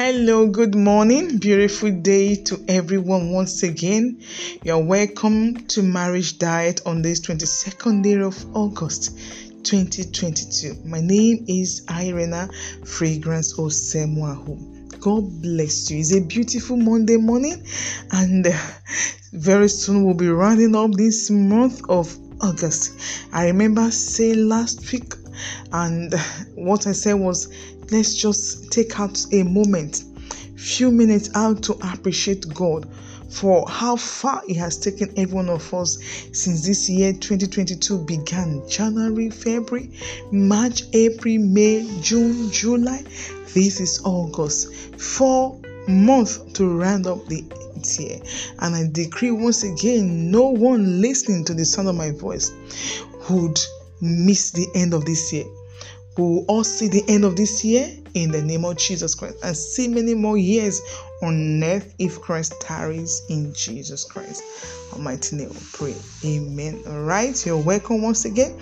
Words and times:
Hello, 0.00 0.46
good 0.46 0.76
morning, 0.76 1.38
beautiful 1.38 1.90
day 1.90 2.36
to 2.36 2.64
everyone 2.68 3.32
once 3.32 3.64
again. 3.64 4.22
You're 4.62 4.78
welcome 4.78 5.66
to 5.66 5.82
Marriage 5.82 6.38
Diet 6.38 6.80
on 6.86 7.02
this 7.02 7.20
22nd 7.20 8.04
day 8.04 8.20
of 8.20 8.36
August 8.54 9.18
2022. 9.64 10.86
My 10.86 11.00
name 11.00 11.46
is 11.48 11.84
Irena 11.90 12.48
Fragrance 12.84 13.58
Osemwahu. 13.58 15.00
God 15.00 15.42
bless 15.42 15.90
you. 15.90 15.98
It's 15.98 16.14
a 16.14 16.20
beautiful 16.20 16.76
Monday 16.76 17.16
morning, 17.16 17.66
and 18.12 18.46
very 19.32 19.68
soon 19.68 20.04
we'll 20.04 20.14
be 20.14 20.28
rounding 20.28 20.76
up 20.76 20.92
this 20.92 21.28
month 21.28 21.82
of 21.90 22.16
August. 22.40 22.92
I 23.32 23.46
remember 23.46 23.90
saying 23.90 24.48
last 24.48 24.92
week, 24.92 25.12
and 25.72 26.14
what 26.54 26.86
I 26.86 26.92
said 26.92 27.14
was 27.14 27.52
let's 27.90 28.14
just 28.14 28.70
take 28.70 28.98
out 28.98 29.24
a 29.32 29.42
moment, 29.42 30.04
few 30.56 30.90
minutes 30.90 31.30
out 31.34 31.62
to 31.64 31.72
appreciate 31.92 32.46
God 32.54 32.88
for 33.28 33.68
how 33.68 33.96
far 33.96 34.42
He 34.46 34.54
has 34.54 34.78
taken 34.78 35.12
every 35.16 35.34
one 35.34 35.48
of 35.48 35.72
us 35.74 35.98
since 36.32 36.66
this 36.66 36.88
year 36.88 37.12
2022 37.12 37.98
began. 38.04 38.62
January, 38.68 39.30
February, 39.30 39.90
March, 40.32 40.82
April, 40.92 41.38
May, 41.38 41.86
June, 42.00 42.50
July. 42.50 43.02
This 43.54 43.80
is 43.80 44.00
August. 44.04 44.72
Four 44.98 45.60
months 45.86 46.38
to 46.54 46.78
round 46.78 47.06
up 47.06 47.26
the 47.26 47.44
year. 47.98 48.20
And 48.58 48.74
I 48.74 48.88
decree 48.90 49.30
once 49.30 49.62
again 49.62 50.30
no 50.30 50.48
one 50.48 51.00
listening 51.00 51.44
to 51.46 51.54
the 51.54 51.64
sound 51.64 51.88
of 51.88 51.94
my 51.94 52.10
voice 52.10 52.52
would 53.30 53.58
miss 54.00 54.50
the 54.50 54.66
end 54.74 54.94
of 54.94 55.04
this 55.04 55.32
year. 55.32 55.44
We 56.18 56.24
will 56.24 56.44
all 56.48 56.64
see 56.64 56.88
the 56.88 57.04
end 57.06 57.24
of 57.24 57.36
this 57.36 57.64
year 57.64 57.88
in 58.14 58.32
the 58.32 58.42
name 58.42 58.64
of 58.64 58.76
Jesus 58.76 59.14
Christ 59.14 59.36
and 59.44 59.56
see 59.56 59.86
many 59.86 60.14
more 60.14 60.36
years 60.36 60.80
on 61.22 61.62
earth 61.62 61.94
if 62.00 62.20
Christ 62.20 62.54
tarries 62.60 63.22
in 63.30 63.54
Jesus 63.54 64.02
Christ. 64.02 64.42
Almighty 64.92 65.36
name, 65.36 65.50
we 65.50 65.60
pray. 65.72 65.94
Amen. 66.24 66.82
All 66.88 67.02
right, 67.02 67.46
you're 67.46 67.56
welcome 67.62 68.02
once 68.02 68.24
again. 68.24 68.58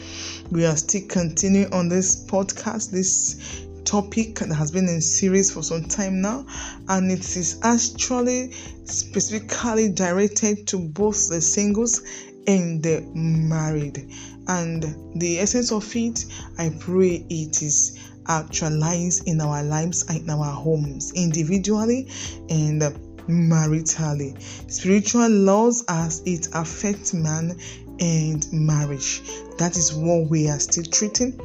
We 0.50 0.66
are 0.66 0.76
still 0.76 1.08
continuing 1.08 1.72
on 1.72 1.88
this 1.88 2.26
podcast, 2.26 2.90
this 2.90 3.66
topic 3.86 4.34
that 4.41 4.54
has 4.54 4.70
been 4.70 4.86
in 4.86 5.00
series 5.00 5.50
for 5.50 5.62
some 5.62 5.84
time 5.84 6.20
now, 6.20 6.44
and 6.88 7.10
it 7.10 7.20
is 7.38 7.58
actually 7.62 8.52
specifically 8.84 9.91
directed 9.91 10.66
to 10.66 10.78
both 10.78 11.30
the 11.30 11.41
singles 11.41 12.02
and 12.46 12.82
the 12.82 13.00
married. 13.14 14.10
And 14.48 15.20
the 15.20 15.39
essence 15.41 15.72
of 15.72 15.94
it, 15.97 16.25
I 16.58 16.70
pray 16.78 17.27
it 17.28 17.62
is 17.62 17.98
actualized 18.28 19.27
in 19.27 19.41
our 19.41 19.62
lives 19.62 20.05
and 20.08 20.22
in 20.22 20.30
our 20.30 20.53
homes, 20.53 21.12
individually 21.14 22.08
and 22.48 22.83
maritally. 23.28 24.41
Spiritual 24.70 25.28
laws 25.28 25.84
as 25.88 26.22
it 26.27 26.48
affects 26.53 27.12
man 27.12 27.58
and 27.98 28.47
marriage. 28.53 29.22
That 29.58 29.77
is 29.77 29.92
what 29.94 30.28
we 30.28 30.48
are 30.48 30.60
still 30.60 30.84
treating 30.84 31.41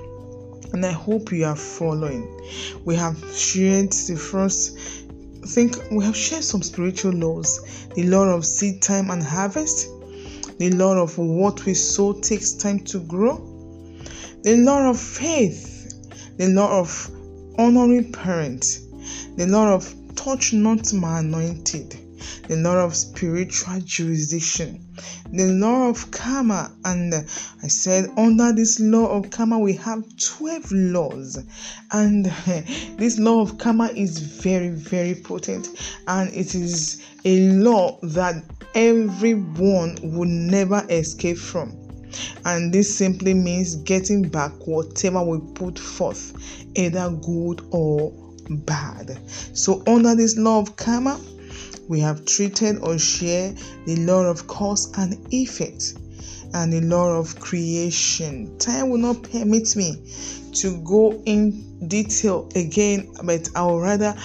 and 0.73 0.85
I 0.85 0.91
hope 0.91 1.31
you 1.31 1.45
are 1.45 1.55
following. 1.55 2.27
We 2.85 2.95
have 2.95 3.17
shared 3.35 3.91
the 3.91 4.15
first 4.15 4.77
I 5.43 5.47
think 5.47 5.75
we 5.91 6.05
have 6.05 6.15
shared 6.15 6.43
some 6.43 6.61
spiritual 6.61 7.13
laws, 7.13 7.87
the 7.95 8.03
law 8.03 8.25
of 8.25 8.45
seed 8.45 8.81
time 8.81 9.09
and 9.09 9.23
harvest, 9.23 9.89
the 10.57 10.71
law 10.71 10.95
of 10.97 11.17
what 11.17 11.65
we 11.65 11.73
sow 11.73 12.13
takes 12.13 12.53
time 12.53 12.79
to 12.85 12.99
grow, 12.99 13.37
the 14.43 14.57
law 14.57 14.89
of 14.89 14.99
faith, 14.99 15.93
the 16.37 16.47
law 16.47 16.79
of 16.79 17.11
honoring 17.57 18.11
parents, 18.11 18.81
the 19.37 19.47
law 19.47 19.73
of 19.73 19.93
touch 20.15 20.53
not 20.53 20.93
my 20.93 21.19
anointed, 21.19 21.95
the 22.47 22.55
law 22.57 22.83
of 22.85 22.95
spiritual 22.95 23.79
jurisdiction, 23.81 24.85
the 25.31 25.47
law 25.47 25.89
of 25.89 26.11
karma. 26.11 26.71
And 26.85 27.13
I 27.13 27.67
said, 27.67 28.09
under 28.17 28.53
this 28.53 28.79
law 28.79 29.07
of 29.17 29.29
karma, 29.29 29.59
we 29.59 29.73
have 29.73 30.03
12 30.17 30.71
laws. 30.71 31.43
And 31.91 32.25
this 32.97 33.17
law 33.19 33.41
of 33.41 33.57
karma 33.57 33.87
is 33.95 34.19
very, 34.19 34.69
very 34.69 35.15
potent. 35.15 35.69
And 36.07 36.29
it 36.33 36.55
is 36.55 37.01
a 37.25 37.39
law 37.51 37.99
that 38.03 38.43
everyone 38.75 39.97
will 40.01 40.27
never 40.27 40.85
escape 40.89 41.37
from. 41.37 41.77
And 42.45 42.73
this 42.73 42.93
simply 42.95 43.33
means 43.33 43.75
getting 43.75 44.27
back 44.27 44.51
whatever 44.67 45.23
we 45.23 45.39
put 45.53 45.79
forth, 45.79 46.33
either 46.75 47.09
good 47.09 47.61
or 47.71 48.11
bad. 48.49 49.17
So, 49.53 49.83
under 49.87 50.15
this 50.15 50.37
law 50.37 50.59
of 50.59 50.75
karma, 50.75 51.19
we 51.87 51.99
have 51.99 52.25
treated 52.25 52.79
or 52.81 52.97
shared 52.97 53.57
the 53.85 53.97
law 53.97 54.23
of 54.23 54.47
cause 54.47 54.91
and 54.97 55.17
effect 55.33 55.95
and 56.53 56.71
the 56.71 56.81
law 56.81 57.17
of 57.17 57.39
creation. 57.39 58.57
Time 58.57 58.89
will 58.89 58.97
not 58.97 59.23
permit 59.23 59.75
me 59.75 60.01
to 60.53 60.81
go 60.83 61.21
in 61.25 61.87
detail 61.87 62.49
again, 62.55 63.13
but 63.23 63.49
I 63.55 63.65
would 63.65 63.81
rather 63.81 64.15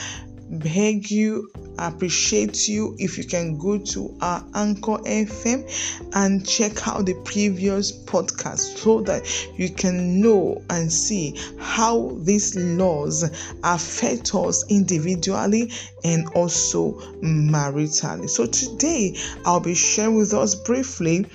beg 0.49 1.11
you 1.11 1.51
appreciate 1.79 2.69
you 2.69 2.97
if 2.99 3.19
you 3.19 3.25
can 3.25 3.59
go 3.59 3.79
to 3.79 4.17
our 4.21 4.45
Anchor 4.55 4.99
FM 5.05 5.69
and 6.15 6.47
check 6.47 6.89
out 6.89 7.05
the 7.05 7.15
previous 7.25 7.93
podcast 8.05 8.79
so 8.79 9.01
that 9.03 9.23
you 9.59 9.69
can 9.69 10.21
know 10.21 10.63
and 10.71 10.91
see 10.91 11.39
how 11.59 12.17
these 12.23 12.57
laws 12.57 13.29
affect 13.63 14.35
us 14.35 14.65
individually 14.71 15.71
and 16.05 16.29
also 16.31 16.93
maritally. 17.21 18.31
So 18.31 18.47
today 18.47 19.17
I'll 19.45 19.61
be 19.61 19.75
sharing 19.75 20.17
with 20.17 20.33
us 20.33 20.55
briefly 20.55 21.27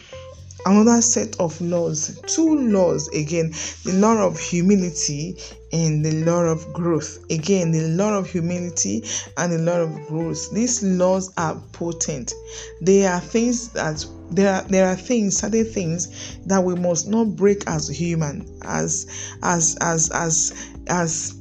another 0.66 1.02
set 1.02 1.40
of 1.40 1.60
laws 1.62 2.20
two 2.28 2.58
laws 2.70 3.08
again 3.10 3.52
the 3.84 3.94
law 3.94 4.26
of 4.26 4.40
humility 4.40 5.36
and 5.74 6.04
the 6.04 6.24
law 6.26 6.42
of 6.44 6.72
growth. 6.74 7.20
Again 7.30 7.72
the 7.72 7.88
law 7.90 8.18
of 8.18 8.30
humility 8.30 9.04
and 9.38 9.54
the 9.54 9.58
law 9.60 9.82
of 9.82 10.08
growth. 10.08 10.52
These 10.52 10.84
laws 10.84 11.32
are 11.38 11.56
potent. 11.72 12.34
They 12.82 13.06
are 13.06 13.20
things 13.20 13.70
that 13.70 14.06
there 14.32 14.54
are 14.54 14.62
there 14.64 14.88
are 14.88 14.96
things 14.96 15.38
certain 15.38 15.66
things 15.66 16.38
that 16.46 16.64
we 16.64 16.76
must 16.76 17.08
not 17.08 17.36
break 17.36 17.68
as 17.68 17.88
human 17.88 18.46
as 18.64 19.08
as 19.44 19.78
as 19.82 20.10
as 20.12 20.74
as 20.88 21.36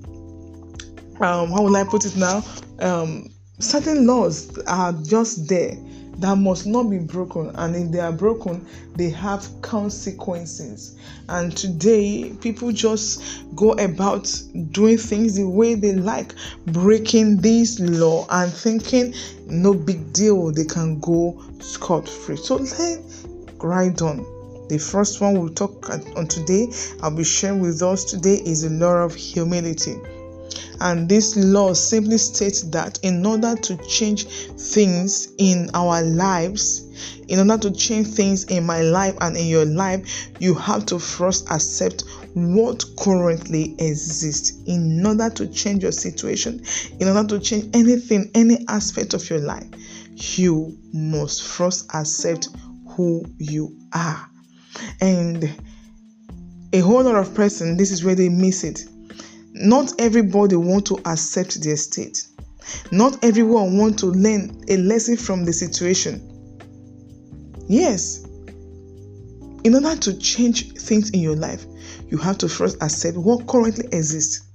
um 1.20 1.50
how 1.50 1.62
will 1.62 1.76
i 1.76 1.84
put 1.84 2.04
it 2.04 2.16
now? 2.16 2.42
Um 2.80 3.30
certain 3.59 4.06
laws 4.06 4.59
are 4.66 4.92
just 4.92 5.48
there 5.48 5.76
that 6.20 6.36
must 6.36 6.66
not 6.66 6.84
be 6.84 6.98
broken. 6.98 7.50
And 7.56 7.75
if 7.75 7.91
they 7.91 8.00
are 8.00 8.12
broken 8.12 8.66
they 8.97 9.10
have 9.10 9.47
consequences. 9.62 10.97
And 11.28 11.56
today 11.56 12.32
people 12.41 12.72
just 12.72 13.22
go 13.54 13.72
about 13.72 14.30
doing 14.72 14.98
things 14.98 15.36
the 15.36 15.48
way 15.48 15.75
they 15.75 15.94
like 15.94 16.34
breaking 16.66 17.38
this 17.38 17.80
law 17.80 18.26
and 18.30 18.53
thinking 18.53 19.14
no 19.47 19.75
big 19.75 20.12
deal 20.12 20.53
they 20.53 20.64
can 20.64 21.00
go 21.00 21.42
scot 21.60 22.09
free 22.09 22.36
so 22.36 22.56
let's 22.56 23.26
ride 23.59 24.00
on. 24.03 24.19
The 24.69 24.78
first 24.78 25.20
one 25.20 25.34
we'll 25.34 25.48
talk 25.48 25.91
on 25.91 26.28
today 26.28 26.69
i'll 27.03 27.10
be 27.10 27.25
sharing 27.25 27.60
with 27.60 27.82
us 27.82 28.04
today 28.04 28.36
is 28.36 28.62
the 28.62 28.70
law 28.70 29.04
of 29.04 29.14
humility 29.14 29.97
and 30.80 31.08
this 31.08 31.36
law 31.36 31.74
simply 31.74 32.18
states 32.18 32.62
that 32.70 32.98
in 33.02 33.24
order 33.26 33.54
to 33.54 33.76
change 33.86 34.24
things 34.24 35.28
in 35.38 35.70
our 35.74 36.02
lives, 36.02 36.86
in 37.28 37.38
order 37.38 37.68
to 37.68 37.70
change 37.76 38.08
things 38.08 38.44
in 38.44 38.64
my 38.64 38.80
life 38.80 39.14
and 39.20 39.36
in 39.36 39.46
your 39.46 39.66
life, 39.66 40.30
you 40.40 40.54
have 40.54 40.86
to 40.86 40.98
first 40.98 41.50
accept 41.50 42.04
what 42.34 42.82
currently 42.98 43.74
exists. 43.78 44.62
In 44.66 45.04
order 45.04 45.28
to 45.30 45.47
change 45.48 45.82
your 45.82 45.92
situation, 45.92 46.64
in 46.98 47.08
order 47.08 47.28
to 47.28 47.41
change 47.41 47.74
anything, 47.74 48.30
any 48.34 48.64
aspect 48.68 49.14
of 49.14 49.28
your 49.28 49.41
life, 49.41 49.68
you 50.38 50.78
must 50.92 51.42
first 51.42 51.91
accept 51.94 52.48
who 52.88 53.24
you 53.38 53.76
are. 53.92 54.28
And 55.00 55.44
a 56.72 56.80
whole 56.80 57.03
lot 57.03 57.16
of 57.16 57.34
person, 57.34 57.76
this 57.76 57.91
is 57.91 58.03
where 58.03 58.14
they 58.14 58.28
miss 58.28 58.64
it 58.64 58.90
not 59.60 59.92
everybody 60.01 60.57
want 60.57 60.86
to 60.86 60.98
accept 61.04 61.62
their 61.62 61.77
state. 61.77 62.27
Not 62.91 63.22
everyone 63.24 63.77
want 63.77 63.98
to 63.98 64.07
learn 64.07 64.65
a 64.68 64.77
lesson 64.78 65.16
from 65.16 65.45
the 65.45 65.53
situation. 65.53 66.27
Yes. 67.68 68.24
In 69.65 69.74
order 69.74 69.97
to 70.01 70.18
change 70.18 70.72
things 70.72 71.10
in 71.10 71.21
your 71.21 71.36
life, 71.36 71.66
you 72.09 72.16
have 72.18 72.39
to 72.39 72.48
first 72.48 72.83
accept 72.83 73.18
what 73.18 73.47
currently 73.47 73.84
exists. 73.92 74.47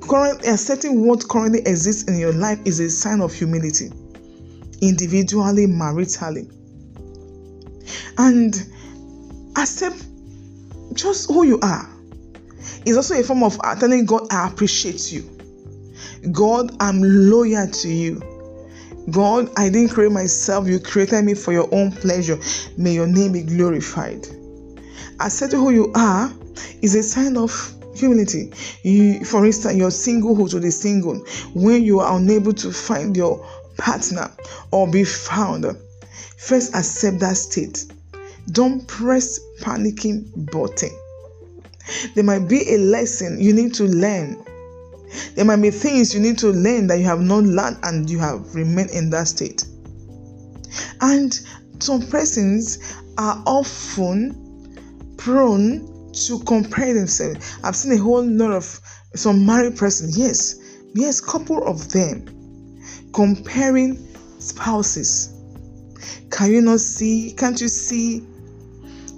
Currently, 0.00 0.48
accepting 0.48 1.06
what 1.06 1.28
currently 1.28 1.60
exists 1.60 2.04
in 2.04 2.18
your 2.18 2.32
life 2.32 2.58
is 2.64 2.80
a 2.80 2.90
sign 2.90 3.20
of 3.20 3.32
humility, 3.32 3.90
individually, 4.80 5.66
maritally. 5.66 6.50
And 8.18 8.60
accept 9.56 10.04
just 10.94 11.28
who 11.28 11.44
you 11.46 11.60
are 11.60 11.91
is 12.84 12.96
also 12.96 13.18
a 13.18 13.22
form 13.22 13.42
of 13.42 13.58
telling 13.78 14.06
God, 14.06 14.32
I 14.32 14.48
appreciate 14.48 15.12
you. 15.12 15.28
God, 16.30 16.76
I'm 16.80 17.00
loyal 17.02 17.66
to 17.68 17.88
you. 17.88 18.22
God, 19.10 19.50
I 19.56 19.68
didn't 19.68 19.90
create 19.90 20.12
myself. 20.12 20.68
You 20.68 20.78
created 20.78 21.24
me 21.24 21.34
for 21.34 21.52
your 21.52 21.68
own 21.74 21.90
pleasure. 21.90 22.38
May 22.76 22.94
your 22.94 23.06
name 23.08 23.32
be 23.32 23.42
glorified. 23.42 24.26
Accepting 25.20 25.58
who 25.58 25.70
you 25.70 25.92
are 25.94 26.32
is 26.82 26.94
a 26.94 27.02
sign 27.02 27.36
of 27.36 27.74
humility. 27.94 28.52
You, 28.82 29.24
for 29.24 29.44
instance, 29.44 29.76
your 29.76 29.90
singlehood 29.90 30.50
to 30.50 30.60
the 30.60 30.70
single, 30.70 31.16
when 31.54 31.82
you 31.82 32.00
are 32.00 32.16
unable 32.16 32.52
to 32.54 32.70
find 32.72 33.16
your 33.16 33.44
partner 33.76 34.30
or 34.70 34.88
be 34.88 35.04
found, 35.04 35.66
first 36.36 36.74
accept 36.74 37.18
that 37.20 37.36
state. 37.36 37.86
Don't 38.52 38.86
press 38.86 39.40
panicking 39.60 40.50
button. 40.52 40.90
There 42.14 42.24
might 42.24 42.48
be 42.48 42.74
a 42.74 42.78
lesson 42.78 43.40
you 43.40 43.52
need 43.52 43.74
to 43.74 43.84
learn. 43.84 44.44
There 45.34 45.44
might 45.44 45.60
be 45.60 45.70
things 45.70 46.14
you 46.14 46.20
need 46.20 46.38
to 46.38 46.48
learn 46.48 46.86
that 46.86 46.98
you 46.98 47.04
have 47.04 47.20
not 47.20 47.44
learned 47.44 47.78
and 47.82 48.08
you 48.08 48.18
have 48.18 48.54
remained 48.54 48.90
in 48.90 49.10
that 49.10 49.28
state. 49.28 49.64
And 51.00 51.38
some 51.80 52.06
persons 52.06 52.78
are 53.18 53.42
often 53.46 55.14
prone 55.18 56.12
to 56.12 56.38
compare 56.40 56.94
themselves. 56.94 57.58
I've 57.62 57.76
seen 57.76 57.92
a 57.92 58.02
whole 58.02 58.24
lot 58.24 58.52
of 58.52 58.80
some 59.14 59.44
married 59.44 59.76
persons, 59.76 60.16
yes, 60.16 60.56
yes, 60.94 61.20
couple 61.20 61.66
of 61.66 61.90
them 61.90 62.26
comparing 63.12 63.98
spouses. 64.38 65.34
Can 66.30 66.50
you 66.50 66.62
not 66.62 66.80
see? 66.80 67.32
Can't 67.36 67.60
you 67.60 67.68
see 67.68 68.26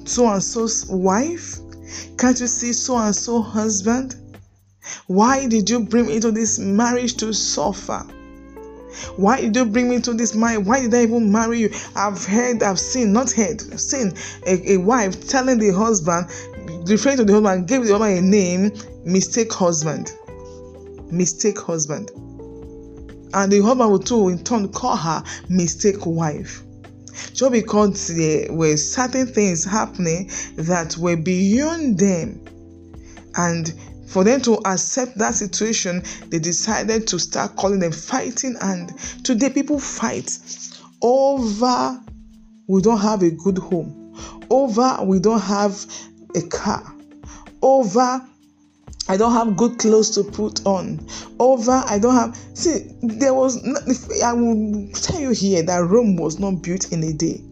so 0.05 0.29
and 0.29 0.43
so's 0.43 0.87
wife? 0.87 1.59
Can't 2.19 2.38
you 2.41 2.46
see 2.46 2.73
so 2.73 2.96
and 2.99 3.14
so 3.14 3.41
husband? 3.43 4.17
Why 5.06 5.46
did 5.46 5.70
you 5.70 5.81
bring 5.81 6.06
me 6.06 6.17
into 6.17 6.31
this 6.31 6.58
marriage 6.58 7.17
to 7.17 7.32
suffer? 7.32 8.06
Why 9.17 9.41
did 9.41 9.56
you 9.56 9.64
bring 9.64 9.88
me 9.88 10.00
to 10.02 10.14
this 10.14 10.35
marriage? 10.35 10.67
Why 10.67 10.81
did 10.82 10.94
I 10.94 11.02
even 11.02 11.32
marry 11.32 11.61
you? 11.61 11.70
I've 11.96 12.25
heard, 12.25 12.62
I've 12.62 12.79
seen, 12.79 13.12
not 13.12 13.31
heard, 13.31 13.61
seen 13.81 14.12
a, 14.46 14.75
a 14.75 14.76
wife 14.76 15.26
telling 15.29 15.58
the 15.58 15.73
husband, 15.73 16.26
referring 16.88 17.19
to 17.19 17.25
the 17.25 17.32
husband, 17.32 17.69
gave 17.69 17.85
the 17.85 17.99
husband 17.99 18.19
a 18.19 18.23
name, 18.23 18.73
mistake 19.05 19.52
husband. 19.52 20.12
Mistake 21.11 21.58
husband. 21.61 22.11
And 23.35 23.50
the 23.50 23.61
husband 23.62 23.91
would 23.91 24.06
too 24.06 24.29
in 24.29 24.43
turn 24.44 24.69
call 24.69 24.96
her 24.96 25.25
mistake 25.49 26.06
wife. 26.06 26.64
Just 27.33 27.53
because 27.53 28.15
there 28.17 28.53
were 28.53 28.77
certain 28.77 29.27
things 29.27 29.65
happening 29.65 30.31
that 30.57 30.97
were 30.97 31.17
beyond 31.17 31.99
them. 31.99 32.41
And 33.37 33.73
for 34.07 34.25
them 34.25 34.41
to 34.43 34.61
accept 34.67 35.19
that 35.19 35.35
situation, 35.35 36.03
they 36.29 36.39
decided 36.39 37.07
to 37.09 37.19
start 37.19 37.57
calling 37.57 37.81
them 37.81 37.93
fighting. 37.93 38.57
And 38.61 38.97
today, 39.25 39.51
people 39.51 39.79
fight 39.79 40.39
over 41.03 42.01
we 42.67 42.81
don't 42.81 43.01
have 43.01 43.23
a 43.23 43.31
good 43.31 43.59
home, 43.59 44.19
over 44.51 44.99
we 45.03 45.19
don't 45.19 45.41
have 45.41 45.85
a 46.35 46.43
car, 46.43 46.95
over 47.61 48.27
I 49.06 49.19
don't 49.19 49.33
have 49.33 49.56
good 49.56 49.79
clothes 49.79 50.11
to 50.11 50.25
put 50.25 50.65
on. 50.65 51.06
Over, 51.39 51.83
I 51.87 51.99
don't 51.99 52.15
have. 52.15 52.37
See, 52.55 52.91
there 53.03 53.35
was. 53.35 53.62
I 54.25 54.33
will 54.33 54.89
tell 54.93 55.21
you 55.21 55.31
here 55.31 55.62
that 55.62 55.85
Rome 55.85 56.17
was 56.17 56.39
not 56.39 56.62
built 56.62 56.91
in 56.91 57.03
a 57.03 57.12
day. 57.12 57.43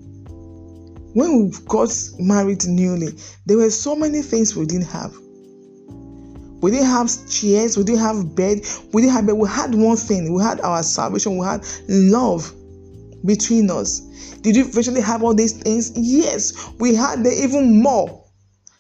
When 1.14 1.44
we 1.44 1.52
got 1.68 1.94
married 2.18 2.64
newly, 2.66 3.18
there 3.44 3.58
were 3.58 3.70
so 3.70 3.94
many 3.94 4.22
things 4.22 4.56
we 4.56 4.64
didn't 4.64 4.86
have. 4.86 5.14
We 6.62 6.70
didn't 6.70 6.86
have 6.86 7.10
chairs, 7.28 7.76
we 7.76 7.84
didn't 7.84 8.00
have 8.00 8.34
bed, 8.34 8.60
we 8.92 9.02
didn't 9.02 9.14
have 9.14 9.26
bed. 9.26 9.34
We 9.34 9.48
had 9.48 9.74
one 9.74 9.96
thing: 9.98 10.32
we 10.32 10.42
had 10.42 10.60
our 10.62 10.82
salvation, 10.82 11.36
we 11.36 11.44
had 11.44 11.66
love 11.86 12.50
between 13.26 13.70
us. 13.70 14.00
Did 14.40 14.56
you 14.56 14.64
eventually 14.64 15.02
have 15.02 15.22
all 15.22 15.34
these 15.34 15.52
things? 15.52 15.92
Yes, 15.94 16.70
we 16.78 16.94
had 16.94 17.24
them 17.24 17.32
even 17.36 17.82
more. 17.82 18.24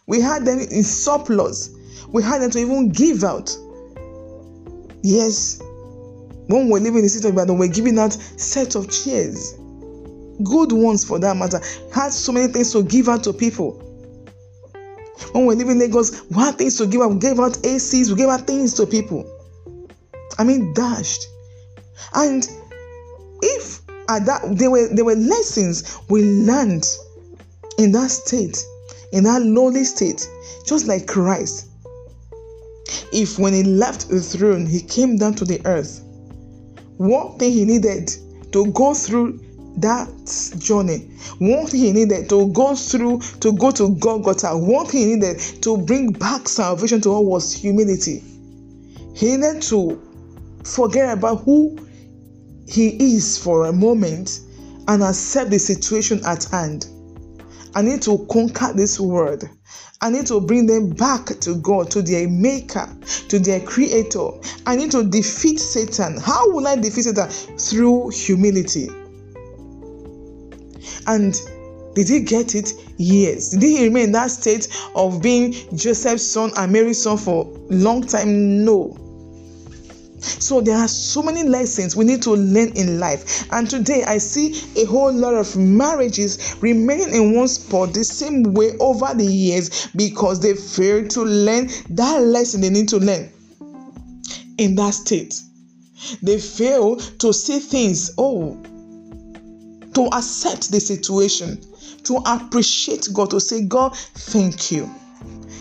We 0.06 0.22
had 0.22 0.46
them 0.46 0.58
in 0.58 0.82
surplus 0.82 1.70
we 2.12 2.22
had 2.22 2.52
to 2.52 2.58
even 2.58 2.90
give 2.90 3.24
out. 3.24 3.56
Yes, 5.02 5.60
when 6.46 6.68
we're 6.68 6.78
living 6.78 6.98
in 6.98 7.02
the 7.04 7.08
city 7.08 7.28
of 7.28 7.34
Ibadan, 7.34 7.58
we're 7.58 7.68
giving 7.68 7.98
out 7.98 8.12
sets 8.12 8.74
of 8.74 8.90
chairs, 8.90 9.54
good 10.44 10.72
ones 10.72 11.04
for 11.04 11.18
that 11.18 11.36
matter. 11.36 11.60
Had 11.92 12.12
so 12.12 12.32
many 12.32 12.52
things 12.52 12.72
to 12.72 12.82
give 12.84 13.08
out 13.08 13.24
to 13.24 13.32
people. 13.32 13.78
When 15.32 15.46
we're 15.46 15.54
living 15.54 15.72
in 15.72 15.78
Lagos, 15.78 16.22
we 16.30 16.36
had 16.36 16.58
things 16.58 16.76
to 16.78 16.86
give 16.86 17.00
out. 17.00 17.12
We 17.12 17.18
gave 17.18 17.40
out 17.40 17.52
ACs, 17.52 18.10
we 18.10 18.16
gave 18.16 18.28
out 18.28 18.46
things 18.46 18.74
to 18.74 18.86
people. 18.86 19.28
I 20.38 20.44
mean, 20.44 20.74
dashed. 20.74 21.26
And 22.14 22.46
if 23.42 23.80
at 24.08 24.26
that 24.26 24.42
there 24.56 24.70
were 24.70 24.88
there 24.92 25.04
were 25.04 25.14
lessons 25.14 25.98
we 26.08 26.22
learned 26.22 26.86
in 27.78 27.92
that 27.92 28.10
state, 28.10 28.62
in 29.12 29.24
that 29.24 29.42
lowly 29.42 29.84
state, 29.84 30.28
just 30.66 30.86
like 30.86 31.06
Christ 31.06 31.71
if 33.12 33.38
when 33.38 33.52
he 33.52 33.62
left 33.62 34.08
the 34.08 34.20
throne, 34.20 34.66
he 34.66 34.80
came 34.80 35.16
down 35.16 35.34
to 35.34 35.44
the 35.44 35.60
earth, 35.66 36.02
one 36.96 37.38
thing 37.38 37.52
he 37.52 37.64
needed 37.64 38.10
to 38.52 38.66
go 38.72 38.94
through 38.94 39.40
that 39.78 40.08
journey, 40.58 41.10
one 41.38 41.66
thing 41.66 41.80
he 41.80 41.92
needed 41.92 42.28
to 42.28 42.48
go 42.52 42.74
through 42.74 43.20
to 43.40 43.52
go 43.52 43.70
to 43.70 43.94
Golgotha, 43.96 44.56
one 44.56 44.86
thing 44.86 45.00
he 45.00 45.14
needed 45.16 45.38
to 45.62 45.78
bring 45.78 46.12
back 46.12 46.48
salvation 46.48 47.00
to 47.02 47.10
all 47.10 47.24
was 47.24 47.52
humility. 47.52 48.22
He 49.14 49.36
needed 49.36 49.62
to 49.62 50.00
forget 50.64 51.16
about 51.16 51.42
who 51.42 51.78
he 52.68 53.14
is 53.14 53.38
for 53.38 53.66
a 53.66 53.72
moment 53.72 54.40
and 54.88 55.02
accept 55.02 55.50
the 55.50 55.58
situation 55.58 56.20
at 56.24 56.44
hand. 56.44 56.86
I 57.74 57.82
need 57.82 58.02
to 58.02 58.26
conquer 58.30 58.72
this 58.74 59.00
world. 59.00 59.48
I 60.02 60.10
need 60.10 60.26
to 60.26 60.40
bring 60.40 60.66
them 60.66 60.90
back 60.90 61.26
to 61.26 61.54
God, 61.54 61.90
to 61.92 62.02
their 62.02 62.28
maker, 62.28 62.88
to 63.28 63.38
their 63.38 63.60
creator. 63.60 64.30
I 64.66 64.74
need 64.74 64.90
to 64.90 65.04
defeat 65.04 65.60
Satan. 65.60 66.18
How 66.18 66.50
will 66.50 66.66
I 66.66 66.74
defeat 66.74 67.04
Satan? 67.04 67.28
Through 67.56 68.10
humility. 68.10 68.88
And 71.06 71.40
did 71.94 72.08
he 72.08 72.20
get 72.20 72.56
it? 72.56 72.72
Yes. 72.96 73.50
Did 73.50 73.62
he 73.62 73.84
remain 73.84 74.06
in 74.06 74.12
that 74.12 74.32
state 74.32 74.68
of 74.96 75.22
being 75.22 75.52
Joseph's 75.76 76.26
son 76.26 76.50
and 76.56 76.72
Mary's 76.72 77.00
son 77.00 77.16
for 77.16 77.46
a 77.46 77.74
long 77.74 78.02
time? 78.02 78.64
No. 78.64 78.96
So 80.22 80.60
there 80.60 80.76
are 80.76 80.88
so 80.88 81.22
many 81.22 81.42
lessons 81.42 81.96
we 81.96 82.04
need 82.04 82.22
to 82.22 82.30
learn 82.30 82.72
in 82.76 83.00
life. 83.00 83.46
And 83.52 83.68
today 83.68 84.04
I 84.04 84.18
see 84.18 84.62
a 84.80 84.84
whole 84.84 85.12
lot 85.12 85.34
of 85.34 85.56
marriages 85.56 86.56
remaining 86.60 87.14
in 87.14 87.34
one 87.34 87.48
spot 87.48 87.92
the 87.92 88.04
same 88.04 88.42
way 88.54 88.72
over 88.78 89.14
the 89.14 89.26
years 89.26 89.88
because 89.96 90.40
they 90.40 90.54
failed 90.54 91.10
to 91.10 91.22
learn 91.22 91.68
that 91.90 92.22
lesson 92.22 92.60
they 92.60 92.70
need 92.70 92.88
to 92.90 92.98
learn 92.98 93.30
in 94.58 94.76
that 94.76 94.94
state. 94.94 95.40
They 96.22 96.38
fail 96.38 96.96
to 96.96 97.32
see 97.32 97.58
things, 97.58 98.12
oh, 98.18 98.60
to 99.94 100.08
accept 100.12 100.70
the 100.70 100.80
situation, 100.80 101.60
to 102.04 102.16
appreciate 102.26 103.08
God, 103.12 103.30
to 103.30 103.40
say, 103.40 103.62
God, 103.64 103.96
thank 103.96 104.72
you 104.72 104.90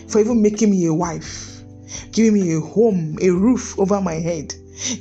for 0.08 0.20
even 0.20 0.42
making 0.42 0.72
me 0.72 0.86
a 0.86 0.94
wife 0.94 1.51
giving 2.12 2.34
me 2.34 2.56
a 2.56 2.60
home, 2.60 3.18
a 3.22 3.30
roof 3.30 3.78
over 3.80 4.02
my 4.02 4.16
head, 4.16 4.54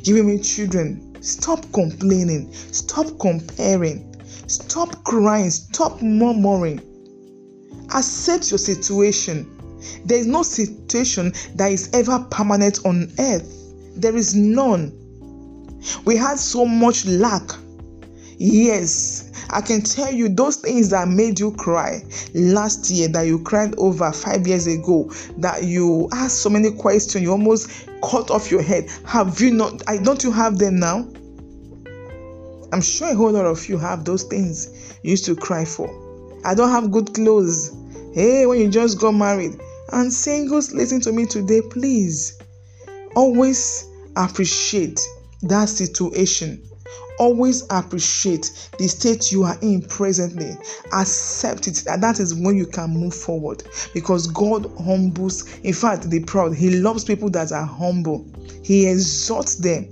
giving 0.02 0.26
me 0.26 0.38
children. 0.38 1.06
Stop 1.22 1.70
complaining, 1.72 2.52
stop 2.52 3.06
comparing, 3.18 4.16
stop 4.46 5.04
crying, 5.04 5.50
stop 5.50 6.00
murmuring. 6.00 6.80
Accept 7.94 8.50
your 8.50 8.58
situation. 8.58 9.56
There 10.04 10.18
is 10.18 10.26
no 10.26 10.42
situation 10.42 11.32
that 11.56 11.72
is 11.72 11.90
ever 11.92 12.18
permanent 12.30 12.84
on 12.84 13.12
earth. 13.18 13.46
There 13.96 14.16
is 14.16 14.34
none. 14.34 14.96
We 16.04 16.16
had 16.16 16.38
so 16.38 16.64
much 16.64 17.06
lack. 17.06 17.50
Yes, 18.38 19.29
I 19.52 19.60
can 19.60 19.82
tell 19.82 20.12
you 20.12 20.28
those 20.28 20.56
things 20.56 20.90
that 20.90 21.08
made 21.08 21.40
you 21.40 21.52
cry 21.52 22.04
last 22.34 22.88
year, 22.90 23.08
that 23.08 23.22
you 23.22 23.42
cried 23.42 23.74
over 23.78 24.12
five 24.12 24.46
years 24.46 24.66
ago, 24.66 25.10
that 25.38 25.64
you 25.64 26.08
asked 26.12 26.38
so 26.38 26.50
many 26.50 26.70
questions, 26.70 27.22
you 27.22 27.32
almost 27.32 27.88
cut 28.02 28.30
off 28.30 28.50
your 28.50 28.62
head. 28.62 28.88
Have 29.04 29.40
you 29.40 29.52
not? 29.52 29.82
I 29.88 29.98
don't 29.98 30.22
you 30.22 30.30
have 30.30 30.58
them 30.58 30.78
now? 30.78 31.08
I'm 32.72 32.80
sure 32.80 33.10
a 33.10 33.14
whole 33.14 33.32
lot 33.32 33.46
of 33.46 33.68
you 33.68 33.78
have 33.78 34.04
those 34.04 34.22
things 34.22 34.94
you 35.02 35.10
used 35.10 35.24
to 35.24 35.34
cry 35.34 35.64
for. 35.64 35.88
I 36.44 36.54
don't 36.54 36.70
have 36.70 36.92
good 36.92 37.12
clothes. 37.12 37.76
Hey, 38.14 38.46
when 38.46 38.60
you 38.60 38.68
just 38.68 39.00
got 39.00 39.12
married. 39.12 39.60
And 39.92 40.12
singles, 40.12 40.72
listen 40.72 41.00
to 41.00 41.12
me 41.12 41.26
today, 41.26 41.60
please. 41.68 42.40
Always 43.16 43.88
appreciate 44.14 45.00
that 45.42 45.68
situation 45.68 46.69
always 47.20 47.64
appreciate 47.70 48.70
the 48.78 48.88
state 48.88 49.30
you 49.30 49.44
are 49.44 49.58
in 49.60 49.82
presently 49.82 50.56
accept 50.92 51.68
it 51.68 51.86
and 51.86 52.02
that 52.02 52.18
is 52.18 52.34
when 52.34 52.56
you 52.56 52.66
can 52.66 52.90
move 52.90 53.14
forward 53.14 53.62
because 53.92 54.26
god 54.28 54.66
humbles 54.84 55.58
in 55.58 55.74
fact 55.74 56.08
the 56.08 56.24
proud 56.24 56.54
he 56.54 56.80
loves 56.80 57.04
people 57.04 57.28
that 57.28 57.52
are 57.52 57.66
humble 57.66 58.26
he 58.64 58.88
exalts 58.88 59.56
them 59.56 59.86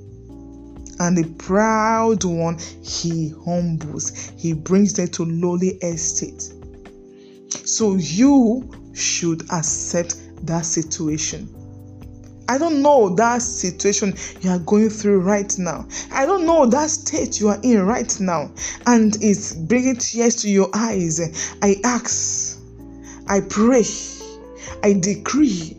and 1.01 1.17
the 1.17 1.25
proud 1.35 2.25
one 2.25 2.59
he 2.83 3.33
humbles. 3.45 4.33
He 4.37 4.53
brings 4.53 4.95
them 4.95 5.09
to 5.09 5.25
lowly 5.25 5.71
estate. 5.77 6.53
So 7.65 7.97
you 7.97 8.69
should 8.95 9.43
accept 9.53 10.17
that 10.47 10.65
situation. 10.65 11.55
I 12.49 12.57
don't 12.57 12.81
know 12.81 13.15
that 13.17 13.43
situation 13.43 14.15
you 14.41 14.51
are 14.51 14.59
going 14.61 14.89
through 14.89 15.21
right 15.21 15.55
now. 15.59 15.87
I 16.11 16.25
don't 16.25 16.47
know 16.47 16.65
that 16.65 16.89
state 16.89 17.39
you 17.39 17.49
are 17.49 17.61
in 17.63 17.85
right 17.85 18.19
now, 18.21 18.51
and 18.87 19.17
it's 19.21 19.53
bringing 19.53 19.97
tears 19.97 20.37
to 20.37 20.49
your 20.49 20.71
eyes. 20.73 21.21
I 21.61 21.77
ask, 21.85 22.59
I 23.27 23.43
pray, 23.43 23.85
I 24.83 24.95
decree 24.95 25.77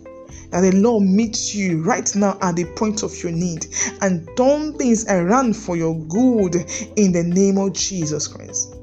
that 0.52 0.62
the 0.62 0.72
Lord 0.74 1.06
meets 1.06 1.56
you 1.56 1.82
right 1.82 2.16
now 2.16 2.38
at 2.42 2.56
the 2.56 2.66
point 2.76 3.02
of 3.02 3.18
your 3.24 3.32
need 3.32 3.66
and 4.02 4.30
turn 4.38 4.78
things 4.78 5.08
around 5.08 5.56
for 5.56 5.76
your 5.76 5.98
good 6.06 6.56
in 6.96 7.12
the 7.12 7.24
name 7.24 7.58
of 7.58 7.74
Jesus 7.74 8.28
Christ. 8.28 8.76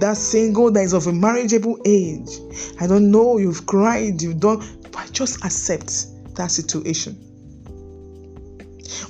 That 0.00 0.16
single 0.16 0.70
that 0.70 0.82
is 0.82 0.94
of 0.94 1.06
a 1.06 1.12
marriageable 1.12 1.78
age, 1.84 2.38
I 2.80 2.86
don't 2.86 3.10
know, 3.10 3.36
you've 3.36 3.66
cried, 3.66 4.22
you've 4.22 4.40
done, 4.40 4.62
but 4.90 5.12
just 5.12 5.44
accept 5.44 6.06
that 6.36 6.50
situation. 6.50 7.16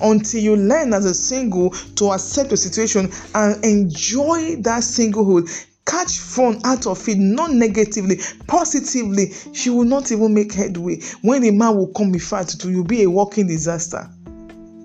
Until 0.01 0.41
you 0.41 0.57
learn 0.57 0.95
as 0.95 1.05
a 1.05 1.15
single 1.15 1.71
to 1.71 2.13
accept 2.13 2.51
the 2.51 2.57
situation 2.57 3.11
and 3.35 3.65
enjoy 3.65 4.57
that 4.63 4.83
singlehood, 4.83 5.67
catch 5.87 6.19
fun 6.19 6.61
out 6.65 6.87
of 6.87 7.09
it, 7.09 7.19
not 7.19 7.53
negatively, 7.53 8.19
positively, 8.47 9.33
she 9.53 9.71
will 9.71 9.85
not 9.85 10.11
even 10.13 10.35
make 10.35 10.53
headway. 10.53 11.01
When 11.23 11.43
the 11.43 11.51
man 11.51 11.77
will 11.77 11.93
come 11.93 12.15
in 12.15 12.21
fat 12.21 12.49
to 12.49 12.71
you'll 12.71 12.85
be 12.85 13.03
a 13.03 13.11
walking 13.11 13.47
disaster. 13.47 14.09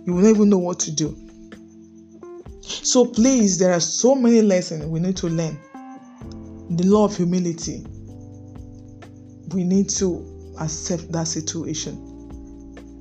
You 0.05 0.13
will 0.13 0.23
not 0.23 0.29
even 0.29 0.49
know 0.49 0.57
what 0.57 0.79
to 0.79 0.91
do. 0.91 1.15
So 2.61 3.05
please, 3.05 3.57
there 3.57 3.73
are 3.73 3.79
so 3.79 4.15
many 4.15 4.41
lessons 4.41 4.85
we 4.85 4.99
need 4.99 5.17
to 5.17 5.27
learn. 5.27 5.57
The 6.69 6.85
law 6.85 7.05
of 7.05 7.15
humility. 7.15 7.85
We 9.53 9.63
need 9.63 9.89
to 9.91 10.53
accept 10.59 11.11
that 11.11 11.27
situation. 11.27 12.06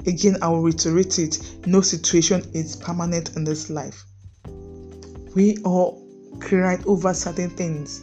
Again, 0.06 0.36
I 0.40 0.48
will 0.48 0.62
reiterate 0.62 1.18
it 1.18 1.40
no 1.66 1.80
situation 1.80 2.48
is 2.52 2.76
permanent 2.76 3.36
in 3.36 3.44
this 3.44 3.68
life. 3.70 4.04
We 5.34 5.58
all 5.64 6.06
cried 6.38 6.86
over 6.86 7.12
certain 7.12 7.50
things. 7.50 8.02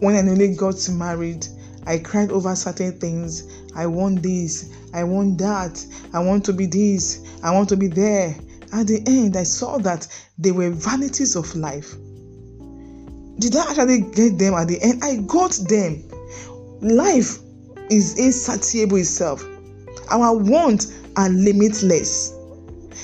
When 0.00 0.14
I 0.16 0.22
nearly 0.22 0.54
got 0.54 0.88
married, 0.90 1.46
I 1.86 1.98
cried 1.98 2.30
over 2.30 2.54
certain 2.54 2.98
things. 2.98 3.44
I 3.74 3.86
want 3.86 4.22
this, 4.22 4.70
I 4.92 5.04
want 5.04 5.38
that, 5.38 5.84
I 6.12 6.20
want 6.20 6.44
to 6.46 6.52
be 6.52 6.66
this, 6.66 7.20
I 7.42 7.50
want 7.50 7.68
to 7.70 7.76
be 7.76 7.88
there. 7.88 8.36
At 8.72 8.86
the 8.86 9.02
end, 9.06 9.36
I 9.36 9.42
saw 9.42 9.78
that 9.78 10.06
they 10.38 10.52
were 10.52 10.70
vanities 10.70 11.36
of 11.36 11.54
life. 11.54 11.94
Did 13.38 13.56
I 13.56 13.70
actually 13.70 14.00
get 14.00 14.38
them 14.38 14.54
at 14.54 14.68
the 14.68 14.80
end? 14.80 15.02
I 15.04 15.16
got 15.16 15.52
them. 15.68 16.04
Life 16.80 17.38
is 17.90 18.18
insatiable 18.18 18.96
itself. 18.96 19.44
Our 20.10 20.36
wants 20.36 20.92
are 21.16 21.28
limitless. 21.30 22.33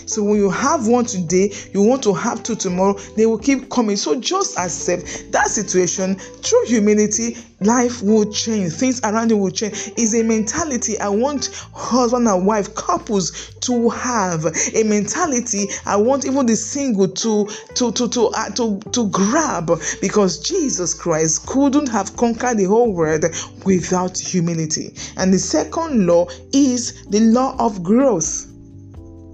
So 0.07 0.23
when 0.23 0.37
you 0.37 0.51
have 0.51 0.87
one 0.87 1.05
today, 1.05 1.53
you 1.73 1.83
want 1.83 2.03
to 2.05 2.15
have 2.15 2.43
two 2.43 2.57
tomorrow, 2.57 2.95
they 3.17 3.27
will 3.27 3.39
keep 3.39 3.71
coming. 3.71 3.97
So 3.97 4.21
just 4.21 4.59
accept 4.59 5.33
that 5.33 5.49
situation. 5.49 6.17
Through 6.17 6.67
humility, 6.67 7.37
life 7.61 8.03
will 8.03 8.31
change. 8.33 8.73
Things 8.73 9.01
around 9.05 9.31
you 9.31 9.37
will 9.37 9.51
change. 9.51 9.93
Is 9.97 10.15
a 10.15 10.23
mentality 10.23 10.99
I 10.99 11.09
want 11.09 11.51
husband 11.75 12.27
and 12.29 12.47
wife 12.47 12.75
couples 12.75 13.55
to 13.61 13.89
have. 13.91 14.47
A 14.75 14.83
mentality 14.85 15.69
I 15.87 15.97
want 15.97 16.25
even 16.25 16.47
the 16.47 16.57
single 16.57 17.09
to 17.09 17.47
to 17.75 17.93
to 17.93 18.09
to 18.09 18.29
uh, 18.29 18.51
to, 18.51 18.81
to 18.93 19.09
grab 19.11 19.71
because 20.01 20.39
Jesus 20.41 20.95
Christ 20.95 21.47
couldn't 21.47 21.89
have 21.89 22.17
conquered 22.17 22.59
the 22.59 22.65
whole 22.65 22.93
world 22.93 23.25
without 23.65 24.19
humility. 24.19 24.95
And 25.17 25.33
the 25.33 25.39
second 25.39 26.07
law 26.07 26.27
is 26.53 27.05
the 27.07 27.21
law 27.21 27.57
of 27.59 27.83
growth. 27.83 28.50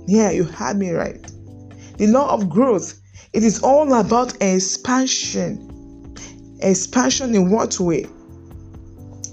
Yeah, 0.06 0.30
you 0.30 0.44
had 0.44 0.76
me 0.76 0.90
right. 0.90 1.20
The 1.98 2.06
law 2.06 2.32
of 2.32 2.48
growth, 2.48 3.00
it 3.32 3.42
is 3.42 3.62
all 3.62 3.92
about 3.94 4.40
expansion. 4.40 5.72
Expansion 6.60 7.34
in 7.34 7.50
what 7.50 7.78
way? 7.80 8.06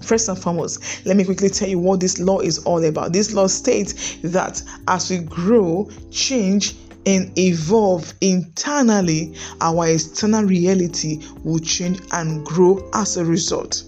First 0.03 0.27
and 0.27 0.37
foremost, 0.37 1.05
let 1.05 1.15
me 1.15 1.23
quickly 1.23 1.49
tell 1.49 1.69
you 1.69 1.79
what 1.79 1.99
this 1.99 2.19
law 2.19 2.39
is 2.39 2.59
all 2.65 2.83
about. 2.83 3.13
This 3.13 3.33
law 3.33 3.47
states 3.47 4.17
that 4.23 4.61
as 4.87 5.09
we 5.09 5.19
grow, 5.19 5.89
change, 6.11 6.75
and 7.05 7.37
evolve 7.37 8.13
internally, 8.21 9.35
our 9.61 9.87
external 9.87 10.43
reality 10.43 11.21
will 11.43 11.59
change 11.59 12.01
and 12.11 12.45
grow 12.45 12.89
as 12.93 13.17
a 13.17 13.25
result. 13.25 13.83